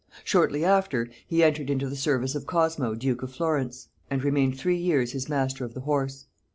Shortly 0.23 0.65
after, 0.65 1.09
he 1.27 1.43
entered 1.43 1.69
into 1.69 1.87
the 1.87 1.95
service 1.95 2.33
of 2.33 2.47
Cosmo 2.47 2.95
duke 2.95 3.21
of 3.21 3.31
Florence, 3.35 3.89
and 4.09 4.23
remained 4.23 4.57
three 4.57 4.77
years 4.77 5.11
his 5.11 5.29
master 5.29 5.63
of 5.63 5.75
the 5.75 5.81
horse. 5.81 6.25